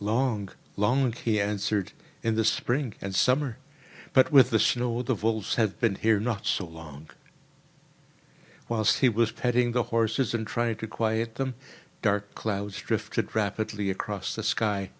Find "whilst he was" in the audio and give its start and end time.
8.68-9.32